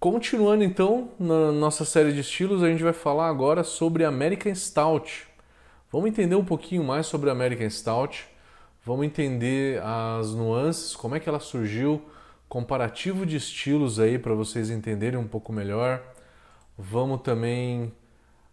Continuando 0.00 0.64
então 0.64 1.10
na 1.20 1.52
nossa 1.52 1.84
série 1.84 2.10
de 2.10 2.20
estilos, 2.20 2.62
a 2.62 2.68
gente 2.68 2.82
vai 2.82 2.94
falar 2.94 3.28
agora 3.28 3.62
sobre 3.62 4.02
American 4.02 4.54
Stout. 4.54 5.28
Vamos 5.92 6.08
entender 6.08 6.34
um 6.34 6.44
pouquinho 6.44 6.82
mais 6.82 7.06
sobre 7.06 7.28
American 7.28 7.68
Stout, 7.68 8.26
vamos 8.82 9.04
entender 9.04 9.78
as 9.82 10.32
nuances, 10.32 10.96
como 10.96 11.16
é 11.16 11.20
que 11.20 11.28
ela 11.28 11.38
surgiu, 11.38 12.00
comparativo 12.48 13.26
de 13.26 13.36
estilos 13.36 14.00
aí 14.00 14.18
para 14.18 14.32
vocês 14.32 14.70
entenderem 14.70 15.20
um 15.20 15.28
pouco 15.28 15.52
melhor. 15.52 16.02
Vamos 16.78 17.20
também 17.20 17.92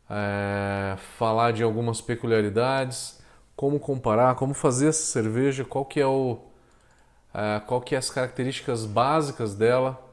é, 0.10 0.98
falar 1.18 1.54
de 1.54 1.64
algumas 1.64 2.02
peculiaridades, 2.02 3.22
como 3.56 3.80
comparar, 3.80 4.36
como 4.36 4.54
fazer 4.54 4.90
essa 4.90 5.04
cerveja, 5.04 5.64
qual 5.64 5.86
que 5.86 6.02
é 6.02 6.06
o, 6.06 6.40
é, 7.34 7.62
qual 7.62 7.80
que 7.80 7.96
é 7.96 7.98
as 7.98 8.10
características 8.10 8.86
básicas 8.86 9.56
dela 9.56 10.07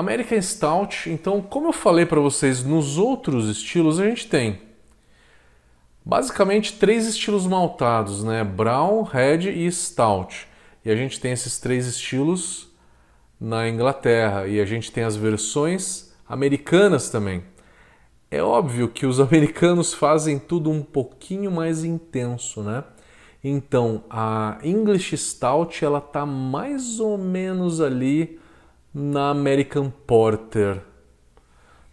American 0.00 0.40
Stout, 0.40 1.10
então, 1.10 1.42
como 1.42 1.68
eu 1.68 1.72
falei 1.74 2.06
para 2.06 2.18
vocês, 2.18 2.64
nos 2.64 2.96
outros 2.96 3.48
estilos 3.48 4.00
a 4.00 4.08
gente 4.08 4.26
tem 4.26 4.62
basicamente 6.02 6.78
três 6.78 7.06
estilos 7.06 7.46
maltados, 7.46 8.24
né? 8.24 8.42
Brown, 8.42 9.02
Red 9.02 9.50
e 9.50 9.70
Stout. 9.70 10.48
E 10.82 10.90
a 10.90 10.96
gente 10.96 11.20
tem 11.20 11.32
esses 11.32 11.58
três 11.58 11.86
estilos 11.86 12.70
na 13.38 13.68
Inglaterra 13.68 14.48
e 14.48 14.58
a 14.58 14.64
gente 14.64 14.90
tem 14.90 15.04
as 15.04 15.16
versões 15.16 16.14
americanas 16.26 17.10
também. 17.10 17.44
É 18.30 18.42
óbvio 18.42 18.88
que 18.88 19.04
os 19.04 19.20
americanos 19.20 19.92
fazem 19.92 20.38
tudo 20.38 20.70
um 20.70 20.82
pouquinho 20.82 21.50
mais 21.50 21.84
intenso, 21.84 22.62
né? 22.62 22.84
Então, 23.44 24.02
a 24.08 24.58
English 24.62 25.14
Stout 25.18 25.84
ela 25.84 26.00
tá 26.00 26.24
mais 26.24 27.00
ou 27.00 27.18
menos 27.18 27.82
ali 27.82 28.39
na 28.92 29.30
American 29.30 29.90
Porter, 29.90 30.82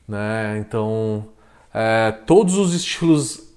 né? 0.07 0.57
Então, 0.59 1.29
é, 1.73 2.11
todos 2.11 2.57
os 2.57 2.73
estilos 2.73 3.47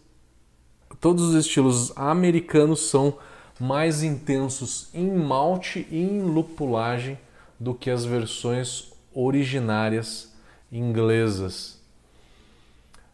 todos 1.00 1.30
os 1.30 1.34
estilos 1.34 1.96
americanos 1.96 2.91
são 2.91 3.16
mais 3.58 4.02
intensos 4.02 4.88
em 4.92 5.11
malte 5.11 5.86
e 5.91 5.98
em 5.98 6.22
lupulagem 6.22 7.18
do 7.58 7.74
que 7.74 7.91
as 7.91 8.05
versões 8.05 8.92
originárias 9.14 10.33
inglesas. 10.70 11.80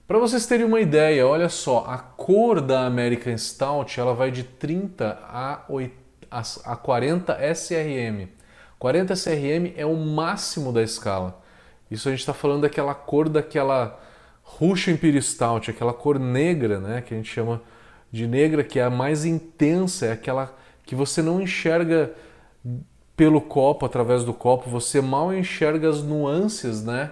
Para 0.06 0.18
vocês 0.18 0.46
terem 0.46 0.66
uma 0.66 0.80
ideia, 0.80 1.26
olha 1.26 1.48
só, 1.48 1.84
a 1.86 1.98
cor 1.98 2.60
da 2.60 2.86
American 2.86 3.36
Stout 3.36 3.98
ela 3.98 4.14
vai 4.14 4.30
de 4.30 4.44
30 4.44 5.18
a, 5.22 5.64
8, 5.68 5.94
a 6.30 6.76
40 6.76 7.36
SRM. 7.54 8.28
40 8.78 9.14
SRM 9.14 9.72
é 9.76 9.86
o 9.86 9.96
máximo 9.96 10.72
da 10.72 10.82
escala. 10.82 11.40
Isso 11.90 12.08
a 12.08 12.10
gente 12.10 12.20
está 12.20 12.34
falando 12.34 12.62
daquela 12.62 12.94
cor 12.94 13.28
daquela 13.28 13.98
Russian 14.42 14.94
Imperial 14.94 15.22
Stout, 15.22 15.70
aquela 15.70 15.92
cor 15.92 16.18
negra, 16.18 16.78
né, 16.78 17.00
que 17.00 17.14
a 17.14 17.16
gente 17.16 17.32
chama 17.32 17.60
de 18.12 18.26
negra, 18.26 18.62
que 18.62 18.78
é 18.78 18.84
a 18.84 18.90
mais 18.90 19.24
intensa, 19.24 20.06
é 20.06 20.12
aquela 20.12 20.54
que 20.84 20.94
você 20.94 21.20
não 21.20 21.40
enxerga 21.40 22.12
pelo 23.16 23.40
copo, 23.40 23.86
através 23.86 24.24
do 24.24 24.32
copo, 24.32 24.70
você 24.70 25.00
mal 25.00 25.32
enxerga 25.34 25.88
as 25.88 26.02
nuances, 26.02 26.84
né? 26.84 27.10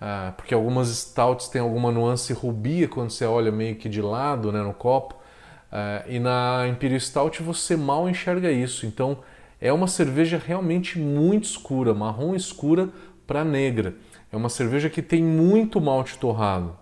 Ah, 0.00 0.32
porque 0.36 0.54
algumas 0.54 0.88
stouts 0.88 1.48
têm 1.48 1.60
alguma 1.60 1.90
nuance 1.90 2.32
rubia 2.32 2.86
quando 2.86 3.10
você 3.10 3.24
olha 3.24 3.50
meio 3.50 3.74
que 3.74 3.88
de 3.88 4.00
lado, 4.00 4.52
né, 4.52 4.62
no 4.62 4.72
copo. 4.72 5.16
Ah, 5.72 6.04
e 6.06 6.20
na 6.20 6.66
Imperial 6.68 7.00
Stout 7.00 7.42
você 7.42 7.76
mal 7.76 8.08
enxerga 8.08 8.50
isso. 8.52 8.86
Então 8.86 9.18
é 9.60 9.72
uma 9.72 9.88
cerveja 9.88 10.40
realmente 10.44 10.98
muito 10.98 11.44
escura, 11.44 11.92
marrom 11.92 12.34
escura 12.34 12.90
para 13.26 13.44
negra. 13.44 13.96
É 14.32 14.36
uma 14.36 14.48
cerveja 14.48 14.88
que 14.88 15.02
tem 15.02 15.22
muito 15.22 15.80
malte 15.80 16.16
torrado. 16.18 16.76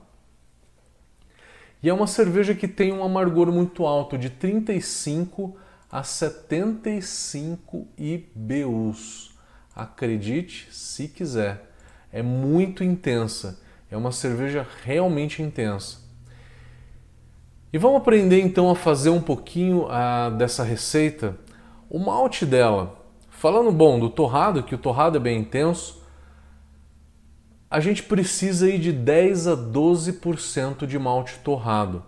E 1.82 1.88
é 1.88 1.94
uma 1.94 2.06
cerveja 2.06 2.54
que 2.54 2.68
tem 2.68 2.92
um 2.92 3.04
amargor 3.04 3.50
muito 3.52 3.86
alto, 3.86 4.18
de 4.18 4.28
35 4.28 5.56
a 5.90 6.02
75 6.02 7.86
IBUs. 7.96 9.34
Acredite 9.74 10.68
se 10.70 11.08
quiser. 11.08 11.70
É 12.12 12.22
muito 12.22 12.82
intensa. 12.82 13.60
É 13.90 13.96
uma 13.96 14.12
cerveja 14.12 14.66
realmente 14.82 15.42
intensa. 15.42 15.98
E 17.72 17.78
vamos 17.78 17.98
aprender 17.98 18.40
então 18.40 18.70
a 18.70 18.74
fazer 18.74 19.10
um 19.10 19.20
pouquinho 19.20 19.86
a, 19.86 20.26
ah, 20.26 20.30
dessa 20.30 20.64
receita 20.64 21.38
o 21.88 21.98
malte 21.98 22.44
dela, 22.44 22.96
falando 23.30 23.70
bom 23.70 23.98
do 23.98 24.08
torrado, 24.08 24.62
que 24.62 24.74
o 24.74 24.78
torrado 24.78 25.16
é 25.16 25.20
bem 25.20 25.40
intenso, 25.40 26.02
a 27.70 27.80
gente 27.80 28.02
precisa 28.02 28.68
ir 28.68 28.78
de 28.78 28.92
10 28.92 29.48
a 29.48 29.56
12% 29.56 30.86
de 30.86 30.98
malte 30.98 31.38
torrado. 31.40 32.02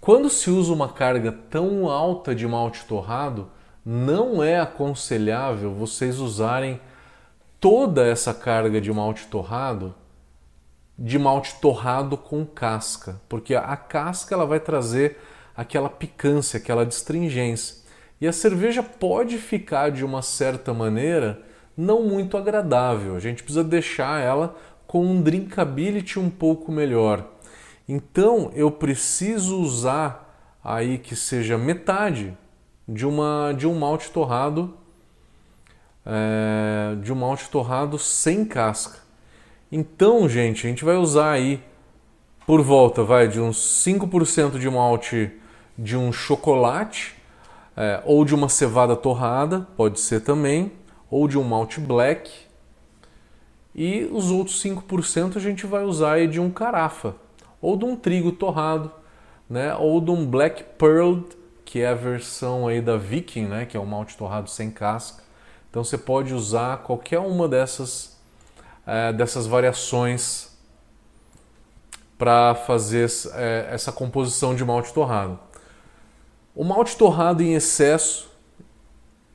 Quando 0.00 0.28
se 0.28 0.50
usa 0.50 0.72
uma 0.72 0.88
carga 0.88 1.32
tão 1.32 1.88
alta 1.88 2.34
de 2.34 2.46
malte 2.46 2.84
torrado, 2.84 3.48
não 3.84 4.42
é 4.42 4.58
aconselhável 4.58 5.72
vocês 5.72 6.18
usarem 6.18 6.80
toda 7.60 8.06
essa 8.06 8.34
carga 8.34 8.80
de 8.80 8.92
malte 8.92 9.26
torrado 9.26 9.94
de 10.98 11.18
malte 11.18 11.56
torrado 11.60 12.16
com 12.16 12.46
casca, 12.46 13.20
porque 13.28 13.54
a 13.54 13.76
casca 13.76 14.34
ela 14.34 14.46
vai 14.46 14.60
trazer 14.60 15.18
aquela 15.56 15.88
picância, 15.88 16.58
aquela 16.58 16.86
distringência. 16.86 17.83
E 18.20 18.26
a 18.26 18.32
cerveja 18.32 18.82
pode 18.82 19.38
ficar 19.38 19.90
de 19.90 20.04
uma 20.04 20.22
certa 20.22 20.72
maneira 20.72 21.42
não 21.76 22.02
muito 22.04 22.36
agradável. 22.36 23.16
A 23.16 23.20
gente 23.20 23.42
precisa 23.42 23.64
deixar 23.64 24.20
ela 24.22 24.56
com 24.86 25.04
um 25.04 25.20
drinkability 25.20 26.18
um 26.18 26.30
pouco 26.30 26.70
melhor. 26.70 27.26
Então 27.88 28.50
eu 28.54 28.70
preciso 28.70 29.60
usar 29.60 30.58
aí 30.62 30.98
que 30.98 31.14
seja 31.14 31.58
metade 31.58 32.36
de 32.88 33.06
uma 33.06 33.52
de 33.52 33.66
um 33.66 33.78
malte 33.78 34.10
torrado 34.10 34.74
é, 36.06 36.96
de 37.02 37.12
um 37.12 37.16
malte 37.16 37.48
torrado 37.48 37.98
sem 37.98 38.44
casca. 38.44 38.98
Então, 39.72 40.28
gente, 40.28 40.66
a 40.66 40.70
gente 40.70 40.84
vai 40.84 40.96
usar 40.96 41.32
aí 41.32 41.62
por 42.46 42.60
volta, 42.60 43.02
vai 43.02 43.26
de 43.26 43.40
uns 43.40 43.84
5% 43.84 44.58
de 44.58 44.68
malte 44.68 45.32
de 45.76 45.96
um 45.96 46.12
chocolate 46.12 47.16
é, 47.76 48.02
ou 48.04 48.24
de 48.24 48.34
uma 48.34 48.48
cevada 48.48 48.94
torrada, 48.96 49.66
pode 49.76 50.00
ser 50.00 50.20
também, 50.20 50.72
ou 51.10 51.26
de 51.26 51.38
um 51.38 51.42
malte 51.42 51.80
black. 51.80 52.30
E 53.74 54.08
os 54.12 54.30
outros 54.30 54.62
5% 54.62 55.36
a 55.36 55.40
gente 55.40 55.66
vai 55.66 55.84
usar 55.84 56.26
de 56.28 56.40
um 56.40 56.50
carafa, 56.50 57.16
ou 57.60 57.76
de 57.76 57.84
um 57.84 57.96
trigo 57.96 58.30
torrado, 58.30 58.90
né? 59.50 59.74
ou 59.74 60.00
de 60.00 60.10
um 60.10 60.24
black 60.24 60.62
pearl, 60.78 61.20
que 61.64 61.80
é 61.80 61.88
a 61.88 61.94
versão 61.94 62.68
aí 62.68 62.80
da 62.80 62.96
Viking, 62.96 63.46
né? 63.46 63.66
que 63.66 63.76
é 63.76 63.80
o 63.80 63.86
malte 63.86 64.16
torrado 64.16 64.48
sem 64.48 64.70
casca. 64.70 65.24
Então 65.70 65.82
você 65.82 65.98
pode 65.98 66.32
usar 66.32 66.78
qualquer 66.78 67.18
uma 67.18 67.48
dessas, 67.48 68.16
é, 68.86 69.12
dessas 69.12 69.46
variações 69.46 70.54
para 72.16 72.54
fazer 72.54 73.10
é, 73.34 73.66
essa 73.70 73.90
composição 73.90 74.54
de 74.54 74.64
malte 74.64 74.92
torrado. 74.92 75.38
O 76.54 76.62
malte 76.62 76.96
torrado 76.96 77.42
em 77.42 77.54
excesso, 77.54 78.30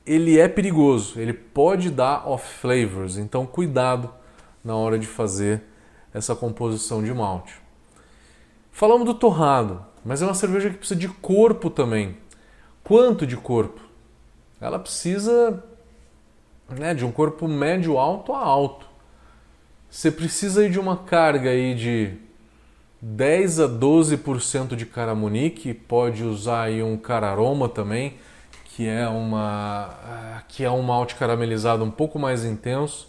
ele 0.06 0.38
é 0.38 0.48
perigoso, 0.48 1.20
ele 1.20 1.34
pode 1.34 1.90
dar 1.90 2.26
off 2.26 2.54
flavors, 2.54 3.18
então 3.18 3.44
cuidado 3.44 4.10
na 4.64 4.74
hora 4.74 4.98
de 4.98 5.06
fazer 5.06 5.62
essa 6.14 6.34
composição 6.34 7.02
de 7.02 7.12
malte. 7.12 7.54
Falamos 8.72 9.04
do 9.04 9.12
torrado, 9.12 9.84
mas 10.02 10.22
é 10.22 10.24
uma 10.24 10.32
cerveja 10.32 10.70
que 10.70 10.78
precisa 10.78 10.98
de 10.98 11.08
corpo 11.08 11.68
também. 11.68 12.16
Quanto 12.82 13.26
de 13.26 13.36
corpo? 13.36 13.82
Ela 14.58 14.78
precisa 14.78 15.62
né, 16.70 16.94
de 16.94 17.04
um 17.04 17.12
corpo 17.12 17.46
médio 17.46 17.98
alto 17.98 18.32
a 18.32 18.38
alto. 18.38 18.86
Você 19.90 20.10
precisa 20.10 20.70
de 20.70 20.80
uma 20.80 20.96
carga 20.96 21.50
aí 21.50 21.74
de 21.74 22.16
10 23.02 23.60
a 23.60 23.68
12% 23.68 24.76
de 24.76 24.84
caramunique, 24.84 25.72
pode 25.72 26.22
usar 26.22 26.64
aí 26.64 26.82
um 26.82 26.96
cararoma 26.96 27.68
também, 27.68 28.14
que 28.64 28.86
é 28.86 29.08
uma 29.08 29.90
ah, 30.04 30.42
que 30.48 30.64
é 30.64 30.70
um 30.70 30.82
malte 30.82 31.14
caramelizado 31.14 31.82
um 31.82 31.90
pouco 31.90 32.18
mais 32.18 32.44
intenso. 32.44 33.08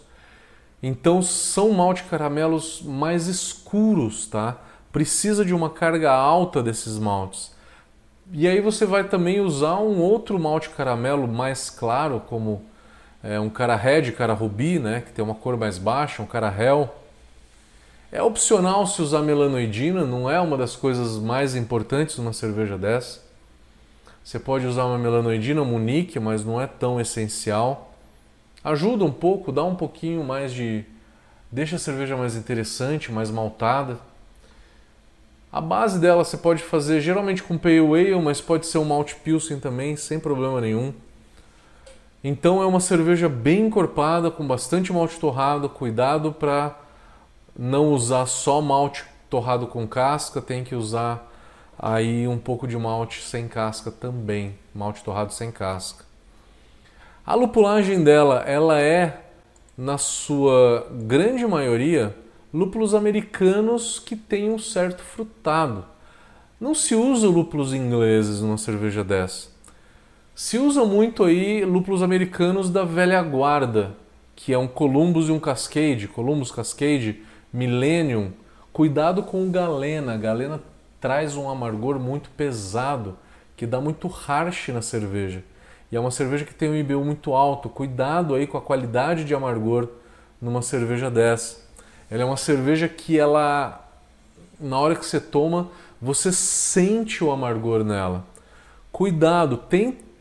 Então 0.82 1.22
são 1.22 1.70
malte 1.72 2.04
caramelos 2.04 2.82
mais 2.82 3.26
escuros, 3.28 4.26
tá? 4.26 4.58
Precisa 4.90 5.44
de 5.44 5.54
uma 5.54 5.70
carga 5.70 6.10
alta 6.10 6.62
desses 6.62 6.98
maltes. 6.98 7.52
E 8.32 8.48
aí 8.48 8.60
você 8.60 8.86
vai 8.86 9.04
também 9.04 9.40
usar 9.40 9.76
um 9.76 10.00
outro 10.00 10.38
malte 10.38 10.70
caramelo 10.70 11.28
mais 11.28 11.68
claro, 11.68 12.20
como 12.20 12.62
é, 13.22 13.38
um 13.38 13.50
cara 13.50 13.76
red, 13.76 14.10
cara 14.12 14.32
rubi, 14.32 14.78
né, 14.78 15.02
que 15.02 15.12
tem 15.12 15.24
uma 15.24 15.34
cor 15.34 15.56
mais 15.56 15.78
baixa, 15.78 16.22
um 16.22 16.26
cara 16.26 16.52
hell. 16.52 16.88
É 18.12 18.22
opcional 18.22 18.86
se 18.86 19.00
usar 19.00 19.22
melanoidina, 19.22 20.04
não 20.04 20.30
é 20.30 20.38
uma 20.38 20.58
das 20.58 20.76
coisas 20.76 21.16
mais 21.16 21.56
importantes 21.56 22.18
numa 22.18 22.34
cerveja 22.34 22.76
dessa. 22.76 23.20
Você 24.22 24.38
pode 24.38 24.66
usar 24.66 24.84
uma 24.84 24.98
melanoidina 24.98 25.64
Munique, 25.64 26.20
mas 26.20 26.44
não 26.44 26.60
é 26.60 26.66
tão 26.66 27.00
essencial. 27.00 27.94
Ajuda 28.62 29.02
um 29.02 29.10
pouco, 29.10 29.50
dá 29.50 29.64
um 29.64 29.74
pouquinho 29.74 30.22
mais 30.22 30.52
de. 30.52 30.84
deixa 31.50 31.76
a 31.76 31.78
cerveja 31.78 32.14
mais 32.14 32.36
interessante, 32.36 33.10
mais 33.10 33.30
maltada. 33.30 33.98
A 35.50 35.62
base 35.62 35.98
dela 35.98 36.22
você 36.22 36.36
pode 36.36 36.62
fazer 36.62 37.00
geralmente 37.00 37.42
com 37.42 37.56
Pale 37.56 37.78
Ale, 37.78 38.20
mas 38.20 38.42
pode 38.42 38.66
ser 38.66 38.76
um 38.76 38.84
Malt 38.84 39.14
Pilsen 39.24 39.58
também, 39.58 39.96
sem 39.96 40.20
problema 40.20 40.60
nenhum. 40.60 40.92
Então 42.22 42.62
é 42.62 42.66
uma 42.66 42.78
cerveja 42.78 43.26
bem 43.26 43.68
encorpada, 43.68 44.30
com 44.30 44.46
bastante 44.46 44.92
malte 44.92 45.18
torrado, 45.18 45.66
cuidado 45.66 46.30
para 46.30 46.81
não 47.56 47.92
usar 47.92 48.26
só 48.26 48.60
malte 48.60 49.04
torrado 49.28 49.66
com 49.66 49.86
casca, 49.86 50.40
tem 50.40 50.64
que 50.64 50.74
usar 50.74 51.30
aí 51.78 52.28
um 52.28 52.38
pouco 52.38 52.66
de 52.66 52.76
malte 52.76 53.22
sem 53.22 53.48
casca 53.48 53.90
também, 53.90 54.54
malte 54.74 55.02
torrado 55.02 55.32
sem 55.32 55.50
casca. 55.50 56.04
A 57.24 57.34
lupulagem 57.34 58.02
dela, 58.02 58.40
ela 58.46 58.80
é 58.80 59.20
na 59.76 59.96
sua 59.96 60.86
grande 60.90 61.46
maioria 61.46 62.14
lúpulos 62.52 62.94
americanos 62.94 63.98
que 63.98 64.14
têm 64.14 64.50
um 64.50 64.58
certo 64.58 65.02
frutado. 65.02 65.84
Não 66.60 66.74
se 66.74 66.94
usa 66.94 67.26
lúpulos 67.28 67.72
ingleses 67.72 68.40
numa 68.40 68.58
cerveja 68.58 69.02
dessa. 69.02 69.48
Se 70.34 70.58
usa 70.58 70.84
muito 70.84 71.24
aí 71.24 71.64
lúpulos 71.64 72.02
americanos 72.02 72.70
da 72.70 72.84
velha 72.84 73.22
guarda, 73.22 73.96
que 74.34 74.52
é 74.52 74.58
um 74.58 74.68
Columbus 74.68 75.28
e 75.28 75.32
um 75.32 75.40
Cascade, 75.40 76.08
Columbus 76.08 76.50
Cascade 76.50 77.22
Millennium. 77.52 78.32
Cuidado 78.72 79.22
com 79.22 79.46
o 79.46 79.50
Galena. 79.50 80.16
Galena 80.16 80.60
traz 81.00 81.36
um 81.36 81.50
amargor 81.50 81.98
muito 81.98 82.30
pesado, 82.30 83.16
que 83.56 83.66
dá 83.66 83.80
muito 83.80 84.08
harsh 84.08 84.68
na 84.68 84.82
cerveja. 84.82 85.42
E 85.90 85.96
é 85.96 86.00
uma 86.00 86.10
cerveja 86.10 86.44
que 86.44 86.54
tem 86.54 86.70
um 86.70 86.74
IBU 86.74 87.04
muito 87.04 87.34
alto. 87.34 87.68
Cuidado 87.68 88.34
aí 88.34 88.46
com 88.46 88.56
a 88.56 88.62
qualidade 88.62 89.24
de 89.24 89.34
amargor 89.34 89.88
numa 90.40 90.62
cerveja 90.62 91.10
dessa. 91.10 91.58
Ela 92.10 92.22
é 92.22 92.24
uma 92.24 92.36
cerveja 92.36 92.88
que 92.88 93.18
ela 93.18 93.82
na 94.62 94.78
hora 94.78 94.94
que 94.94 95.04
você 95.04 95.20
toma, 95.20 95.68
você 96.00 96.32
sente 96.32 97.22
o 97.22 97.30
amargor 97.30 97.82
nela. 97.84 98.24
Cuidado, 98.92 99.60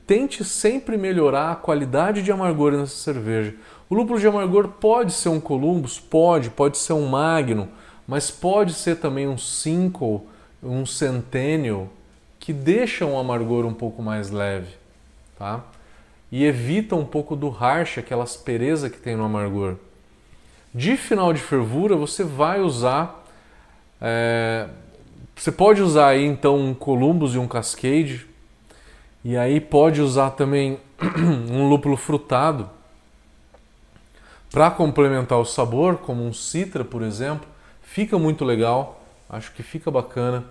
tente 0.07 0.44
sempre 0.44 0.98
melhorar 0.98 1.51
a 1.51 1.56
qualidade 1.56 2.24
de 2.24 2.31
amargor 2.31 2.72
nessa 2.72 2.95
cerveja. 2.95 3.54
O 3.92 3.94
lúpulo 3.94 4.18
de 4.18 4.26
amargor 4.26 4.70
pode 4.70 5.12
ser 5.12 5.28
um 5.28 5.42
Columbus, 5.42 6.00
pode, 6.00 6.50
pode 6.50 6.78
ser 6.78 6.94
um 6.94 7.08
Magnum, 7.08 7.68
mas 8.08 8.32
pode 8.32 8.74
ser 8.74 8.96
também 8.96 9.28
um 9.28 9.38
Cinco, 9.38 10.26
um 10.64 10.86
Centennial, 10.86 11.90
que 12.40 12.54
deixa 12.54 13.06
um 13.06 13.20
amargor 13.20 13.66
um 13.66 13.74
pouco 13.74 14.02
mais 14.02 14.32
leve, 14.32 14.74
tá? 15.38 15.66
E 16.32 16.46
evita 16.46 16.96
um 16.96 17.04
pouco 17.04 17.36
do 17.36 17.50
harsh, 17.50 17.98
aquela 17.98 18.24
aspereza 18.24 18.90
que 18.90 18.98
tem 18.98 19.18
no 19.18 19.26
amargor. 19.26 19.76
De 20.74 20.96
final 20.96 21.34
de 21.34 21.42
fervura, 21.42 21.94
você 21.94 22.24
vai 22.24 22.62
usar. 22.62 23.26
É, 24.00 24.70
você 25.36 25.52
pode 25.52 25.82
usar 25.82 26.08
aí 26.08 26.24
então 26.24 26.58
um 26.58 26.74
Columbus 26.74 27.36
e 27.36 27.38
um 27.38 27.46
Cascade, 27.46 28.26
e 29.22 29.36
aí 29.36 29.60
pode 29.60 30.02
usar 30.02 30.30
também 30.30 30.80
um 31.52 31.68
lúpulo 31.68 31.98
frutado 31.98 32.70
para 34.51 34.69
complementar 34.69 35.39
o 35.39 35.45
sabor, 35.45 35.98
como 35.98 36.24
um 36.25 36.33
Citra, 36.33 36.83
por 36.83 37.01
exemplo. 37.01 37.48
Fica 37.81 38.19
muito 38.19 38.45
legal, 38.45 39.03
acho 39.30 39.51
que 39.53 39.63
fica 39.63 39.89
bacana. 39.89 40.44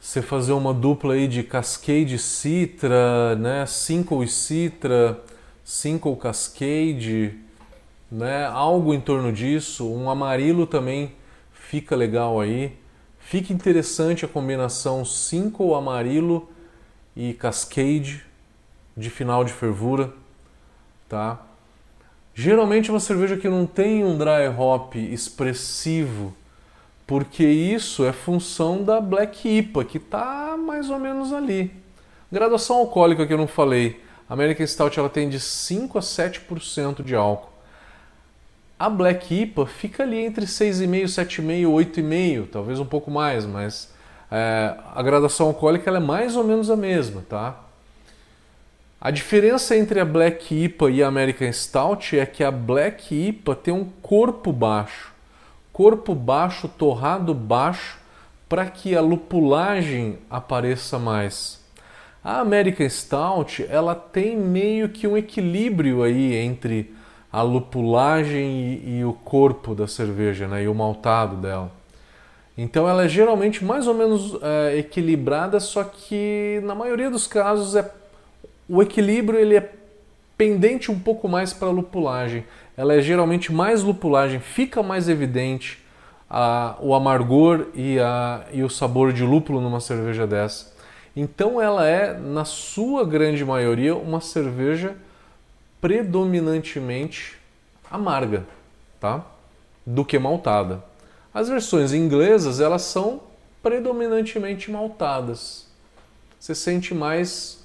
Você 0.00 0.20
fazer 0.20 0.52
uma 0.52 0.74
dupla 0.74 1.14
aí 1.14 1.28
de 1.28 1.42
Cascade 1.44 2.18
Citra, 2.18 3.36
né? 3.36 3.64
Cinco 3.66 4.26
Citra, 4.26 5.20
Cinco 5.64 6.16
Cascade 6.16 7.38
né? 8.12 8.44
Algo 8.44 8.92
em 8.92 9.00
torno 9.00 9.32
disso, 9.32 9.90
um 9.90 10.10
amarelo 10.10 10.66
também 10.66 11.12
fica 11.50 11.96
legal 11.96 12.38
aí. 12.38 12.76
Fica 13.18 13.52
interessante 13.54 14.26
a 14.26 14.28
combinação 14.28 15.04
5 15.04 15.74
amarelo 15.74 16.50
e 17.16 17.32
cascade 17.32 18.22
de 18.94 19.08
final 19.08 19.42
de 19.42 19.52
fervura, 19.52 20.12
tá? 21.08 21.40
Geralmente 22.34 22.90
uma 22.90 23.00
cerveja 23.00 23.36
que 23.36 23.48
não 23.48 23.66
tem 23.66 24.04
um 24.04 24.16
dry 24.16 24.48
hop 24.56 24.94
expressivo, 24.96 26.34
porque 27.06 27.44
isso 27.44 28.04
é 28.04 28.12
função 28.12 28.82
da 28.82 29.00
Black 29.00 29.46
IPA, 29.46 29.84
que 29.84 29.98
está 29.98 30.56
mais 30.56 30.88
ou 30.88 30.98
menos 30.98 31.32
ali. 31.32 31.70
Graduação 32.30 32.76
alcoólica 32.76 33.26
que 33.26 33.32
eu 33.34 33.38
não 33.38 33.46
falei, 33.46 34.00
a 34.26 34.32
American 34.32 34.66
Stout 34.66 34.98
ela 34.98 35.10
tem 35.10 35.28
de 35.28 35.38
5 35.38 35.98
a 35.98 36.00
7% 36.00 37.04
de 37.04 37.14
álcool. 37.14 37.52
A 38.78 38.88
Black 38.88 39.42
IPA 39.42 39.66
fica 39.66 40.02
ali 40.02 40.24
entre 40.24 40.46
6,5, 40.46 41.04
7,5, 41.04 41.66
8,5, 41.66 42.48
talvez 42.50 42.80
um 42.80 42.86
pouco 42.86 43.10
mais, 43.10 43.44
mas 43.44 43.92
é, 44.30 44.74
a 44.94 45.02
graduação 45.02 45.48
alcoólica 45.48 45.90
é 45.90 46.00
mais 46.00 46.34
ou 46.34 46.42
menos 46.42 46.70
a 46.70 46.76
mesma, 46.76 47.22
tá? 47.28 47.60
A 49.04 49.10
diferença 49.10 49.76
entre 49.76 49.98
a 49.98 50.04
Black 50.04 50.54
IPA 50.54 50.90
e 50.92 51.02
a 51.02 51.08
American 51.08 51.52
Stout 51.52 52.16
é 52.16 52.24
que 52.24 52.44
a 52.44 52.52
Black 52.52 53.12
IPA 53.12 53.56
tem 53.56 53.74
um 53.74 53.84
corpo 54.00 54.52
baixo, 54.52 55.12
corpo 55.72 56.14
baixo, 56.14 56.68
torrado 56.68 57.34
baixo, 57.34 57.98
para 58.48 58.64
que 58.66 58.94
a 58.94 59.00
lupulagem 59.00 60.18
apareça 60.30 61.00
mais. 61.00 61.60
A 62.22 62.38
American 62.38 62.88
Stout 62.88 63.66
ela 63.68 63.96
tem 63.96 64.36
meio 64.36 64.88
que 64.88 65.08
um 65.08 65.16
equilíbrio 65.16 66.04
aí 66.04 66.36
entre 66.36 66.94
a 67.32 67.42
lupulagem 67.42 68.80
e, 68.84 68.98
e, 68.98 69.04
o 69.04 69.14
corpo 69.14 69.74
da 69.74 69.88
cerveja, 69.88 70.46
né, 70.46 70.62
e 70.62 70.68
o 70.68 70.74
maltado 70.76 71.38
dela. 71.38 71.72
Então 72.56 72.88
ela 72.88 73.06
é 73.06 73.08
geralmente 73.08 73.64
mais 73.64 73.88
ou 73.88 73.94
menos 73.94 74.38
é, 74.40 74.78
equilibrada, 74.78 75.58
só 75.58 75.82
que 75.82 76.60
na 76.62 76.76
maioria 76.76 77.10
dos 77.10 77.26
casos 77.26 77.74
é 77.74 77.82
o 78.68 78.82
equilíbrio 78.82 79.38
ele 79.38 79.56
é 79.56 79.72
pendente 80.36 80.90
um 80.90 80.98
pouco 80.98 81.28
mais 81.28 81.52
para 81.52 81.68
a 81.68 81.70
lupulagem. 81.70 82.44
Ela 82.76 82.94
é 82.94 83.00
geralmente 83.00 83.52
mais 83.52 83.82
lupulagem, 83.82 84.40
fica 84.40 84.82
mais 84.82 85.08
evidente 85.08 85.82
a, 86.28 86.76
o 86.80 86.94
amargor 86.94 87.66
e, 87.74 87.98
a, 88.00 88.44
e 88.52 88.62
o 88.62 88.70
sabor 88.70 89.12
de 89.12 89.22
lúpulo 89.22 89.60
numa 89.60 89.80
cerveja 89.80 90.26
dessa. 90.26 90.72
Então 91.14 91.60
ela 91.60 91.86
é, 91.86 92.18
na 92.18 92.44
sua 92.44 93.04
grande 93.04 93.44
maioria, 93.44 93.94
uma 93.94 94.20
cerveja 94.20 94.96
predominantemente 95.80 97.38
amarga, 97.90 98.44
tá? 98.98 99.24
Do 99.84 100.04
que 100.04 100.18
maltada. 100.18 100.82
As 101.34 101.48
versões 101.48 101.92
inglesas, 101.92 102.60
elas 102.60 102.82
são 102.82 103.20
predominantemente 103.62 104.70
maltadas. 104.70 105.68
Você 106.40 106.54
sente 106.54 106.94
mais 106.94 107.61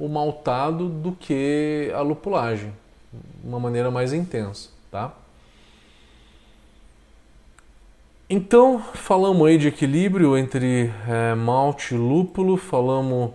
o 0.00 0.08
maltado 0.08 0.88
do 0.88 1.12
que 1.12 1.92
a 1.94 2.00
lupulagem, 2.00 2.72
uma 3.44 3.60
maneira 3.60 3.90
mais 3.90 4.12
intensa, 4.14 4.70
tá? 4.90 5.12
Então, 8.32 8.82
falamos 8.94 9.46
aí 9.46 9.58
de 9.58 9.68
equilíbrio 9.68 10.38
entre 10.38 10.90
é, 11.06 11.34
malte 11.34 11.94
e 11.94 11.98
lúpulo, 11.98 12.56
falamos 12.56 13.32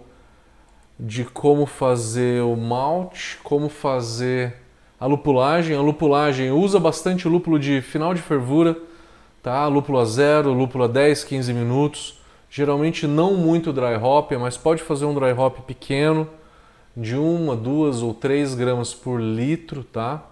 de 0.99 1.23
como 1.25 1.65
fazer 1.65 2.41
o 2.41 2.55
malte, 2.55 3.37
como 3.43 3.69
fazer 3.69 4.55
a 4.99 5.05
lupulagem. 5.05 5.75
A 5.75 5.81
lupulagem 5.81 6.49
usa 6.51 6.79
bastante 6.79 7.27
lúpulo 7.27 7.59
de 7.59 7.81
final 7.81 8.13
de 8.13 8.21
fervura, 8.21 8.77
tá? 9.43 9.67
Lúpulo 9.67 9.99
a 9.99 10.05
zero, 10.05 10.53
lúpulo 10.53 10.85
a 10.85 10.87
10, 10.87 11.25
15 11.25 11.53
minutos. 11.53 12.21
Geralmente 12.49 13.05
não 13.05 13.35
muito 13.35 13.73
dry 13.73 13.95
hop, 14.01 14.31
mas 14.39 14.55
pode 14.55 14.81
fazer 14.81 15.03
um 15.03 15.13
dry 15.13 15.33
hop 15.33 15.59
pequeno, 15.67 16.27
de 16.95 17.15
uma, 17.15 17.55
duas 17.55 18.01
ou 18.01 18.13
três 18.13 18.55
gramas 18.55 18.93
por 18.93 19.19
litro, 19.19 19.83
tá? 19.83 20.23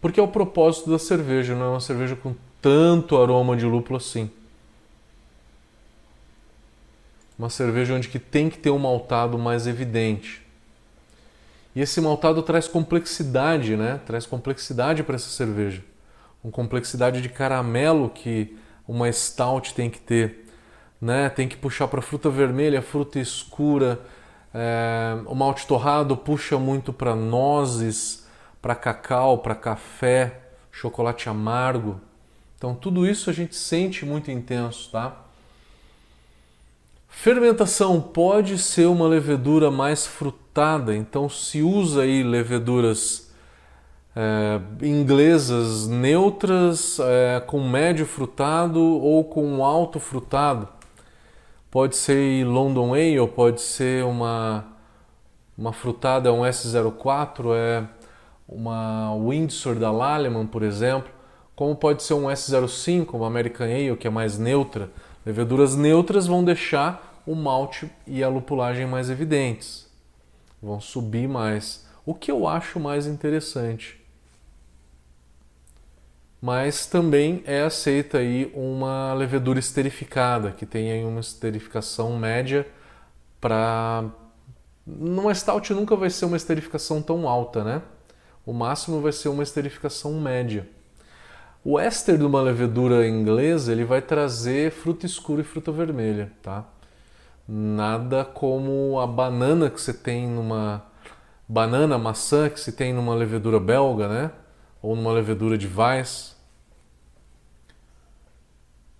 Porque 0.00 0.20
é 0.20 0.22
o 0.22 0.28
propósito 0.28 0.90
da 0.90 0.98
cerveja, 0.98 1.54
não 1.54 1.66
é 1.66 1.68
uma 1.70 1.80
cerveja 1.80 2.14
com 2.14 2.34
tanto 2.62 3.20
aroma 3.20 3.56
de 3.56 3.64
lúpulo 3.64 3.96
assim. 3.96 4.30
Uma 7.38 7.50
cerveja 7.50 7.94
onde 7.94 8.08
que 8.08 8.18
tem 8.18 8.48
que 8.48 8.58
ter 8.58 8.70
um 8.70 8.78
maltado 8.78 9.36
mais 9.36 9.66
evidente. 9.66 10.42
E 11.74 11.80
esse 11.80 12.00
maltado 12.00 12.42
traz 12.42 12.66
complexidade, 12.66 13.76
né? 13.76 14.00
Traz 14.06 14.24
complexidade 14.24 15.02
para 15.02 15.16
essa 15.16 15.28
cerveja. 15.28 15.84
Uma 16.42 16.50
complexidade 16.50 17.20
de 17.20 17.28
caramelo 17.28 18.08
que 18.08 18.56
uma 18.88 19.12
stout 19.12 19.74
tem 19.74 19.90
que 19.90 19.98
ter, 19.98 20.45
né? 21.00 21.28
Tem 21.28 21.48
que 21.48 21.56
puxar 21.56 21.88
para 21.88 22.02
fruta 22.02 22.30
vermelha, 22.30 22.82
fruta 22.82 23.18
escura, 23.18 24.00
É, 24.58 25.18
o 25.26 25.34
malte 25.34 25.66
torrado 25.66 26.16
puxa 26.16 26.58
muito 26.58 26.90
para 26.90 27.14
nozes, 27.14 28.26
para 28.62 28.74
cacau, 28.74 29.38
para 29.38 29.54
café, 29.54 30.40
chocolate 30.72 31.28
amargo. 31.28 32.00
Então 32.56 32.74
tudo 32.74 33.06
isso 33.06 33.28
a 33.28 33.34
gente 33.34 33.54
sente 33.54 34.06
muito 34.06 34.30
intenso, 34.30 34.90
tá? 34.90 35.14
Fermentação 37.06 38.00
pode 38.00 38.56
ser 38.56 38.86
uma 38.86 39.06
levedura 39.06 39.70
mais 39.70 40.06
frutada, 40.06 40.96
então 40.96 41.28
se 41.28 41.60
usa 41.60 42.02
aí 42.02 42.22
leveduras 42.22 43.30
é, 44.14 44.58
inglesas 44.80 45.86
neutras 45.86 46.98
é, 46.98 47.40
com 47.40 47.60
médio 47.68 48.06
frutado 48.06 48.80
ou 48.80 49.22
com 49.22 49.62
alto 49.62 50.00
frutado. 50.00 50.75
Pode 51.70 51.96
ser 51.96 52.44
London 52.46 52.94
Ale, 52.94 53.26
pode 53.28 53.60
ser 53.60 54.04
uma, 54.04 54.64
uma 55.56 55.72
frutada, 55.72 56.32
um 56.32 56.42
S04, 56.42 57.54
é 57.54 57.84
uma 58.48 59.14
Windsor 59.16 59.74
da 59.74 59.90
Lallemand, 59.90 60.46
por 60.46 60.62
exemplo, 60.62 61.10
como 61.54 61.74
pode 61.74 62.02
ser 62.02 62.14
um 62.14 62.26
S05, 62.26 63.14
uma 63.14 63.26
American 63.26 63.66
Ale, 63.66 63.96
que 63.96 64.06
é 64.06 64.10
mais 64.10 64.38
neutra. 64.38 64.90
Leveduras 65.24 65.74
neutras 65.74 66.26
vão 66.26 66.44
deixar 66.44 67.22
o 67.26 67.34
malte 67.34 67.90
e 68.06 68.22
a 68.22 68.28
lupulagem 68.28 68.86
mais 68.86 69.10
evidentes, 69.10 69.90
vão 70.62 70.80
subir 70.80 71.28
mais. 71.28 71.84
O 72.04 72.14
que 72.14 72.30
eu 72.30 72.46
acho 72.46 72.78
mais 72.78 73.06
interessante 73.06 74.05
mas 76.46 76.86
também 76.86 77.42
é 77.44 77.62
aceita 77.62 78.18
aí 78.18 78.52
uma 78.54 79.12
levedura 79.14 79.58
esterificada, 79.58 80.52
que 80.52 80.64
tem 80.64 80.92
aí 80.92 81.04
uma 81.04 81.18
esterificação 81.18 82.16
média 82.16 82.64
para 83.40 84.04
numa 84.86 85.34
stout 85.34 85.74
nunca 85.74 85.96
vai 85.96 86.08
ser 86.08 86.24
uma 86.24 86.36
esterificação 86.36 87.02
tão 87.02 87.28
alta, 87.28 87.64
né? 87.64 87.82
O 88.46 88.52
máximo 88.52 89.00
vai 89.00 89.10
ser 89.10 89.28
uma 89.28 89.42
esterificação 89.42 90.20
média. 90.20 90.68
O 91.64 91.80
éster 91.80 92.16
de 92.16 92.22
uma 92.22 92.40
levedura 92.40 93.08
inglesa, 93.08 93.72
ele 93.72 93.84
vai 93.84 94.00
trazer 94.00 94.70
fruta 94.70 95.04
escura 95.04 95.40
e 95.40 95.44
fruta 95.44 95.72
vermelha, 95.72 96.30
tá? 96.44 96.64
Nada 97.48 98.24
como 98.24 99.00
a 99.00 99.06
banana 99.08 99.68
que 99.68 99.80
você 99.80 99.92
tem 99.92 100.28
numa 100.28 100.86
banana, 101.48 101.98
maçã 101.98 102.48
que 102.48 102.60
se 102.60 102.70
tem 102.70 102.92
numa 102.92 103.16
levedura 103.16 103.58
belga, 103.58 104.06
né? 104.06 104.30
ou 104.86 104.94
numa 104.94 105.12
levedura 105.12 105.58
de 105.58 105.66
Weiss. 105.66 106.35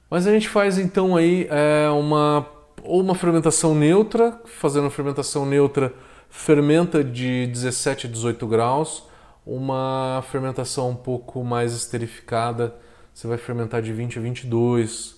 Mas 0.09 0.27
a 0.27 0.33
gente 0.33 0.49
faz 0.49 0.79
então 0.79 1.17
aí 1.17 1.49
é, 1.51 1.89
uma 1.91 2.47
ou 2.83 3.01
uma 3.01 3.15
fermentação 3.15 3.75
neutra, 3.75 4.41
fazendo 4.45 4.85
uma 4.85 4.91
fermentação 4.91 5.45
neutra 5.45 5.93
fermenta 6.29 7.03
de 7.03 7.47
17 7.47 8.07
a 8.07 8.11
18 8.11 8.47
graus, 8.47 9.05
uma 9.45 10.23
fermentação 10.31 10.91
um 10.91 10.97
pouco 10.97 11.43
mais 11.43 11.73
esterificada, 11.73 12.75
você 13.13 13.27
vai 13.27 13.39
fermentar 13.39 13.81
de 13.81 13.93
20 13.93 14.19
a 14.19 14.23
22. 14.23 15.17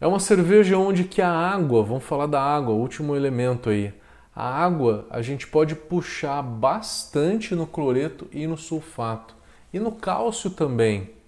É 0.00 0.06
uma 0.06 0.18
cerveja 0.18 0.78
onde 0.78 1.04
que 1.04 1.22
a 1.22 1.30
água, 1.30 1.82
vamos 1.82 2.04
falar 2.04 2.26
da 2.26 2.42
água, 2.42 2.74
último 2.74 3.14
elemento 3.14 3.70
aí. 3.70 3.94
A 4.34 4.64
água 4.64 5.06
a 5.10 5.20
gente 5.20 5.46
pode 5.46 5.74
puxar 5.74 6.42
bastante 6.42 7.54
no 7.54 7.66
cloreto 7.66 8.26
e 8.32 8.46
no 8.46 8.56
sulfato. 8.56 9.34
E 9.72 9.78
no 9.78 9.92
cálcio 9.92 10.50
também. 10.50 11.19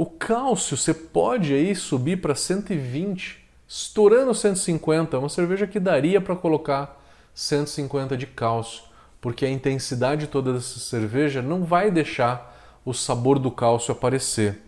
O 0.00 0.06
cálcio 0.06 0.78
você 0.78 0.94
pode 0.94 1.52
aí 1.52 1.76
subir 1.76 2.22
para 2.22 2.34
120, 2.34 3.46
estourando 3.68 4.34
150. 4.34 5.14
É 5.14 5.20
uma 5.20 5.28
cerveja 5.28 5.66
que 5.66 5.78
daria 5.78 6.22
para 6.22 6.34
colocar 6.34 6.98
150 7.34 8.16
de 8.16 8.26
cálcio, 8.26 8.82
porque 9.20 9.44
a 9.44 9.50
intensidade 9.50 10.26
toda 10.26 10.54
dessa 10.54 10.80
cerveja 10.80 11.42
não 11.42 11.64
vai 11.64 11.90
deixar 11.90 12.80
o 12.82 12.94
sabor 12.94 13.38
do 13.38 13.50
cálcio 13.50 13.92
aparecer. 13.92 14.62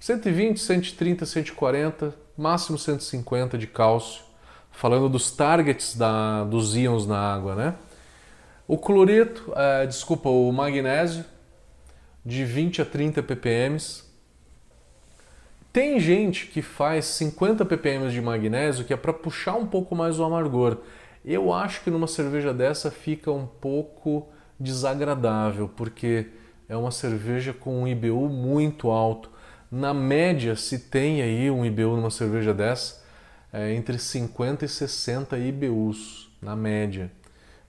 120, 0.00 0.58
130, 0.58 1.24
140, 1.24 2.12
máximo 2.36 2.76
150 2.76 3.56
de 3.56 3.68
cálcio 3.68 4.24
falando 4.72 5.08
dos 5.08 5.30
targets 5.30 5.94
da, 5.94 6.42
dos 6.42 6.74
íons 6.74 7.06
na 7.06 7.20
água, 7.20 7.54
né? 7.54 7.74
O 8.66 8.76
cloreto, 8.76 9.52
é, 9.54 9.86
desculpa, 9.86 10.28
o 10.28 10.50
magnésio, 10.50 11.24
de 12.26 12.44
20 12.44 12.82
a 12.82 12.84
30 12.84 13.22
ppm. 13.22 13.78
Tem 15.72 16.00
gente 16.00 16.46
que 16.46 16.60
faz 16.60 17.04
50 17.04 17.64
ppm 17.64 18.10
de 18.10 18.20
magnésio 18.20 18.84
que 18.84 18.92
é 18.92 18.96
para 18.96 19.12
puxar 19.12 19.54
um 19.54 19.66
pouco 19.66 19.94
mais 19.94 20.18
o 20.18 20.24
amargor. 20.24 20.78
Eu 21.24 21.52
acho 21.52 21.84
que 21.84 21.90
numa 21.90 22.08
cerveja 22.08 22.52
dessa 22.52 22.90
fica 22.90 23.30
um 23.30 23.46
pouco 23.46 24.26
desagradável, 24.58 25.68
porque 25.68 26.26
é 26.68 26.76
uma 26.76 26.90
cerveja 26.90 27.52
com 27.52 27.82
um 27.82 27.86
IBU 27.86 28.28
muito 28.28 28.90
alto. 28.90 29.30
Na 29.70 29.94
média, 29.94 30.56
se 30.56 30.80
tem 30.80 31.22
aí 31.22 31.48
um 31.48 31.64
IBU 31.64 31.94
numa 31.96 32.10
cerveja 32.10 32.52
dessa, 32.52 33.04
é, 33.52 33.72
entre 33.72 33.98
50 33.98 34.64
e 34.64 34.68
60 34.68 35.38
IBUs 35.38 36.28
na 36.42 36.56
média. 36.56 37.10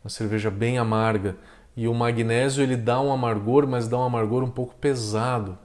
Uma 0.03 0.09
cerveja 0.09 0.49
bem 0.49 0.79
amarga. 0.79 1.35
E 1.77 1.87
o 1.87 1.93
magnésio 1.93 2.63
ele 2.63 2.75
dá 2.75 2.99
um 2.99 3.13
amargor, 3.13 3.67
mas 3.67 3.87
dá 3.87 3.99
um 3.99 4.03
amargor 4.03 4.43
um 4.43 4.49
pouco 4.49 4.73
pesado. 4.75 5.55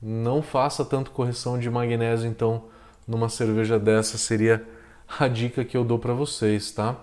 Não 0.00 0.40
faça 0.40 0.84
tanto 0.84 1.10
correção 1.10 1.58
de 1.58 1.68
magnésio 1.68 2.30
então 2.30 2.66
numa 3.06 3.28
cerveja 3.28 3.76
dessa 3.76 4.16
seria 4.16 4.64
a 5.18 5.26
dica 5.26 5.64
que 5.64 5.76
eu 5.76 5.82
dou 5.82 5.98
para 5.98 6.12
vocês, 6.12 6.70
tá? 6.70 6.96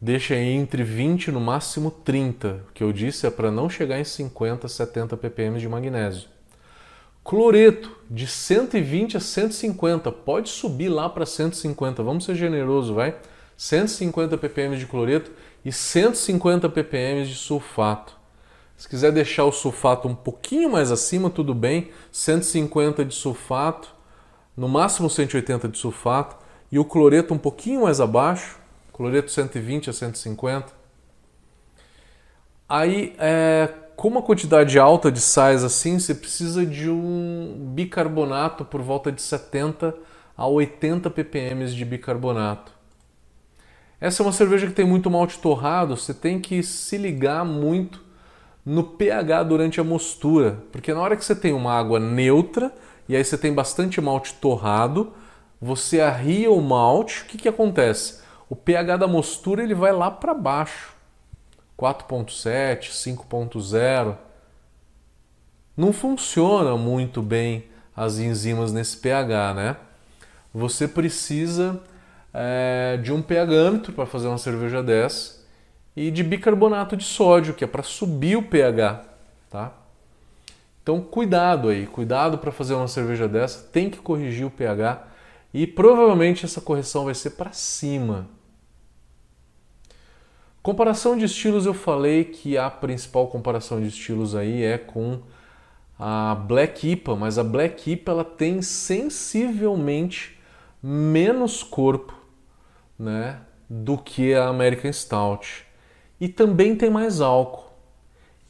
Deixa 0.00 0.34
aí 0.34 0.52
entre 0.52 0.84
20 0.84 1.32
no 1.32 1.40
máximo 1.40 1.90
30. 1.90 2.64
O 2.68 2.72
que 2.72 2.84
eu 2.84 2.92
disse 2.92 3.26
é 3.26 3.30
para 3.30 3.50
não 3.50 3.68
chegar 3.68 3.98
em 3.98 4.04
50, 4.04 4.68
70 4.68 5.16
ppm 5.16 5.58
de 5.58 5.68
magnésio. 5.68 6.28
Cloreto 7.24 7.90
de 8.08 8.28
120 8.28 9.16
a 9.16 9.20
150, 9.20 10.12
pode 10.12 10.48
subir 10.48 10.88
lá 10.88 11.08
para 11.08 11.26
150, 11.26 12.00
vamos 12.04 12.24
ser 12.24 12.36
generoso, 12.36 12.94
vai? 12.94 13.16
150 13.58 14.38
ppm 14.38 14.76
de 14.76 14.86
cloreto 14.86 15.32
e 15.64 15.72
150 15.72 16.68
ppm 16.68 17.26
de 17.26 17.34
sulfato. 17.34 18.16
Se 18.76 18.88
quiser 18.88 19.10
deixar 19.10 19.44
o 19.44 19.50
sulfato 19.50 20.06
um 20.06 20.14
pouquinho 20.14 20.70
mais 20.70 20.92
acima, 20.92 21.28
tudo 21.28 21.52
bem, 21.52 21.90
150 22.12 23.04
de 23.04 23.12
sulfato, 23.12 23.92
no 24.56 24.68
máximo 24.68 25.10
180 25.10 25.68
de 25.68 25.76
sulfato, 25.76 26.36
e 26.70 26.78
o 26.78 26.84
cloreto 26.84 27.34
um 27.34 27.38
pouquinho 27.38 27.82
mais 27.82 28.00
abaixo, 28.00 28.60
cloreto 28.92 29.32
120 29.32 29.90
a 29.90 29.92
150. 29.92 30.72
Aí, 32.68 33.16
é, 33.18 33.74
com 33.96 34.06
uma 34.06 34.22
quantidade 34.22 34.78
alta 34.78 35.10
de 35.10 35.20
sais 35.20 35.64
assim, 35.64 35.98
você 35.98 36.14
precisa 36.14 36.64
de 36.64 36.88
um 36.88 37.72
bicarbonato 37.74 38.64
por 38.64 38.82
volta 38.82 39.10
de 39.10 39.20
70 39.20 39.96
a 40.36 40.46
80 40.46 41.10
ppm 41.10 41.66
de 41.66 41.84
bicarbonato. 41.84 42.77
Essa 44.00 44.22
é 44.22 44.26
uma 44.26 44.32
cerveja 44.32 44.66
que 44.66 44.72
tem 44.72 44.84
muito 44.84 45.10
malte 45.10 45.38
torrado, 45.38 45.96
você 45.96 46.14
tem 46.14 46.40
que 46.40 46.62
se 46.62 46.96
ligar 46.96 47.44
muito 47.44 48.00
no 48.64 48.84
pH 48.84 49.42
durante 49.44 49.80
a 49.80 49.84
mostura, 49.84 50.62
porque 50.70 50.94
na 50.94 51.00
hora 51.00 51.16
que 51.16 51.24
você 51.24 51.34
tem 51.34 51.52
uma 51.52 51.72
água 51.72 51.98
neutra 51.98 52.72
e 53.08 53.16
aí 53.16 53.24
você 53.24 53.36
tem 53.36 53.52
bastante 53.52 54.00
malte 54.00 54.34
torrado, 54.34 55.12
você 55.60 56.00
arria 56.00 56.50
o 56.50 56.60
malte, 56.60 57.22
o 57.22 57.26
que, 57.26 57.38
que 57.38 57.48
acontece? 57.48 58.20
O 58.48 58.54
pH 58.54 58.98
da 58.98 59.08
mostura 59.08 59.62
ele 59.62 59.74
vai 59.74 59.92
lá 59.92 60.10
para 60.10 60.32
baixo. 60.32 60.94
4.7, 61.78 62.90
5.0. 62.90 64.16
Não 65.76 65.92
funciona 65.92 66.76
muito 66.76 67.22
bem 67.22 67.64
as 67.96 68.18
enzimas 68.18 68.72
nesse 68.72 68.96
pH, 68.98 69.54
né? 69.54 69.76
Você 70.52 70.88
precisa 70.88 71.80
é, 72.40 72.96
de 72.98 73.12
um 73.12 73.22
pHâmetro 73.22 73.92
para 73.92 74.06
fazer 74.06 74.28
uma 74.28 74.38
cerveja 74.38 74.82
dessa 74.82 75.44
e 75.96 76.10
de 76.10 76.22
bicarbonato 76.22 76.96
de 76.96 77.02
sódio, 77.02 77.54
que 77.54 77.64
é 77.64 77.66
para 77.66 77.82
subir 77.82 78.36
o 78.36 78.42
pH, 78.42 79.04
tá? 79.50 79.72
Então 80.82 81.00
cuidado 81.00 81.68
aí, 81.68 81.86
cuidado 81.86 82.38
para 82.38 82.52
fazer 82.52 82.74
uma 82.74 82.86
cerveja 82.86 83.26
dessa, 83.26 83.66
tem 83.72 83.90
que 83.90 83.98
corrigir 83.98 84.46
o 84.46 84.50
pH 84.50 85.04
e 85.52 85.66
provavelmente 85.66 86.44
essa 86.44 86.60
correção 86.60 87.06
vai 87.06 87.14
ser 87.14 87.30
para 87.30 87.52
cima, 87.52 88.28
Comparação 90.68 91.16
de 91.16 91.24
estilos, 91.24 91.64
eu 91.64 91.72
falei 91.72 92.24
que 92.24 92.58
a 92.58 92.68
principal 92.68 93.28
comparação 93.28 93.80
de 93.80 93.88
estilos 93.88 94.34
aí 94.34 94.62
é 94.62 94.76
com 94.76 95.20
a 95.98 96.34
Black 96.34 96.90
IPA, 96.90 97.16
mas 97.16 97.38
a 97.38 97.42
Black 97.42 97.92
IPA 97.92 98.12
ela 98.12 98.24
tem 98.24 98.60
sensivelmente 98.60 100.38
menos 100.82 101.62
corpo, 101.62 102.14
né, 102.98 103.40
do 103.68 103.96
que 103.96 104.34
a 104.34 104.48
American 104.48 104.92
Stout. 104.92 105.66
E 106.20 106.28
também 106.28 106.74
tem 106.74 106.90
mais 106.90 107.20
álcool. 107.20 107.72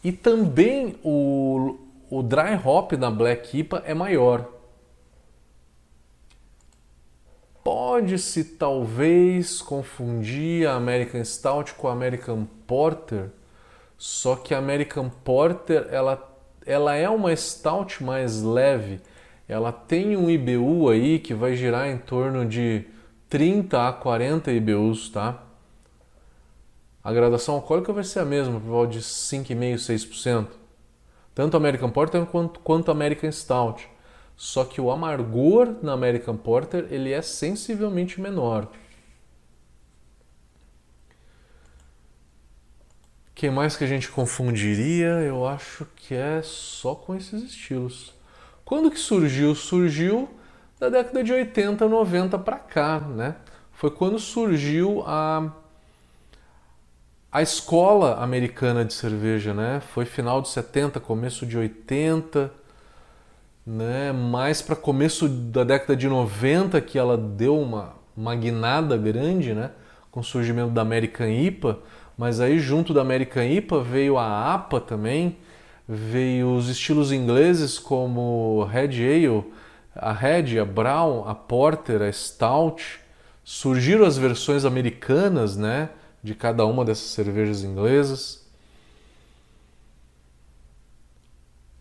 E 0.02 0.12
também 0.12 0.96
o, 1.02 1.78
o 2.08 2.22
dry 2.22 2.58
hop 2.64 2.92
da 2.92 3.10
Black 3.10 3.58
IPA 3.58 3.82
é 3.84 3.94
maior. 3.94 4.58
pode-se 7.68 8.44
talvez 8.44 9.60
confundir 9.60 10.66
a 10.66 10.72
American 10.72 11.22
Stout 11.22 11.74
com 11.74 11.86
a 11.86 11.92
American 11.92 12.46
Porter, 12.66 13.26
só 13.98 14.36
que 14.36 14.54
a 14.54 14.58
American 14.58 15.10
Porter 15.10 15.86
ela, 15.90 16.34
ela 16.64 16.94
é 16.94 17.06
uma 17.10 17.36
stout 17.36 18.02
mais 18.02 18.42
leve, 18.42 19.02
ela 19.46 19.70
tem 19.70 20.16
um 20.16 20.30
IBU 20.30 20.88
aí 20.88 21.18
que 21.18 21.34
vai 21.34 21.54
girar 21.56 21.90
em 21.90 21.98
torno 21.98 22.46
de 22.46 22.86
30 23.28 23.88
a 23.88 23.92
40 23.92 24.52
IBUs, 24.52 25.08
tá? 25.10 25.42
A 27.02 27.12
gradação 27.12 27.56
alcoólica 27.56 27.92
vai 27.92 28.04
ser 28.04 28.20
a 28.20 28.24
mesma, 28.24 28.60
por 28.60 28.68
volta 28.68 28.92
de 28.92 29.00
5,5%, 29.00 29.76
6%. 29.76 30.48
Tanto 31.34 31.56
American 31.56 31.90
Porter 31.90 32.26
quanto, 32.26 32.60
quanto 32.60 32.90
American 32.90 33.30
Stout. 33.30 33.88
Só 34.36 34.64
que 34.64 34.80
o 34.80 34.90
amargor 34.90 35.76
na 35.82 35.92
American 35.92 36.36
Porter 36.36 36.86
ele 36.90 37.12
é 37.12 37.22
sensivelmente 37.22 38.20
menor. 38.20 38.68
que 43.38 43.48
mais 43.48 43.76
que 43.76 43.84
a 43.84 43.86
gente 43.86 44.08
confundiria? 44.08 45.10
Eu 45.20 45.46
acho 45.46 45.86
que 45.94 46.12
é 46.12 46.42
só 46.42 46.96
com 46.96 47.14
esses 47.14 47.40
estilos. 47.44 48.12
Quando 48.64 48.90
que 48.90 48.98
surgiu? 48.98 49.54
Surgiu 49.54 50.28
da 50.78 50.88
década 50.88 51.24
de 51.24 51.32
80, 51.32 51.88
90 51.88 52.38
para 52.38 52.58
cá, 52.58 53.00
né? 53.00 53.34
Foi 53.72 53.90
quando 53.90 54.18
surgiu 54.18 55.02
a 55.06 55.50
a 57.30 57.42
escola 57.42 58.22
americana 58.22 58.84
de 58.84 58.94
cerveja, 58.94 59.52
né? 59.52 59.80
Foi 59.92 60.06
final 60.06 60.40
de 60.40 60.48
70, 60.48 60.98
começo 60.98 61.44
de 61.44 61.58
80, 61.58 62.50
né? 63.66 64.12
Mais 64.12 64.62
para 64.62 64.74
começo 64.74 65.28
da 65.28 65.62
década 65.62 65.94
de 65.94 66.08
90 66.08 66.80
que 66.80 66.98
ela 66.98 67.18
deu 67.18 67.60
uma 67.60 67.94
magnada 68.16 68.96
grande, 68.96 69.52
né? 69.52 69.72
Com 70.10 70.20
o 70.20 70.24
surgimento 70.24 70.70
da 70.70 70.80
American 70.80 71.28
IPA, 71.28 71.78
mas 72.16 72.40
aí 72.40 72.58
junto 72.58 72.94
da 72.94 73.02
American 73.02 73.44
IPA 73.44 73.82
veio 73.82 74.16
a 74.16 74.54
APA 74.54 74.80
também, 74.80 75.36
veio 75.86 76.54
os 76.54 76.68
estilos 76.68 77.12
ingleses 77.12 77.78
como 77.78 78.64
Red 78.64 78.96
Ale, 79.04 79.44
a 79.98 80.12
Red, 80.12 80.58
a 80.58 80.64
Brown, 80.64 81.28
a 81.28 81.34
Porter, 81.34 82.02
a 82.02 82.12
Stout. 82.12 83.00
Surgiram 83.44 84.04
as 84.04 84.16
versões 84.16 84.64
americanas, 84.64 85.56
né? 85.56 85.90
de 86.22 86.34
cada 86.34 86.64
uma 86.66 86.84
dessas 86.84 87.10
cervejas 87.10 87.62
inglesas. 87.62 88.46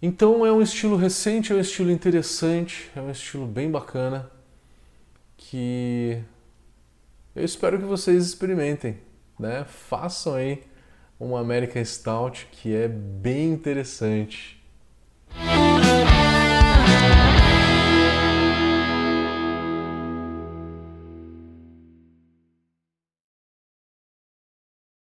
Então 0.02 0.46
é 0.46 0.52
um 0.52 0.62
estilo 0.62 0.96
recente, 0.96 1.52
é 1.52 1.56
um 1.56 1.60
estilo 1.60 1.92
interessante, 1.92 2.92
é 2.96 3.02
um 3.02 3.10
estilo 3.10 3.48
bem 3.48 3.70
bacana 3.70 4.30
que 5.36 6.22
eu 7.36 7.44
espero 7.44 7.80
que 7.80 7.86
vocês 7.86 8.26
experimentem, 8.26 9.00
né? 9.40 9.66
Façam 9.66 10.36
aí 10.36 10.64
uma 11.20 11.40
American 11.40 11.84
Stout 11.84 12.48
que 12.52 12.76
é 12.76 12.88
bem 12.88 13.52
interessante. 13.52 14.64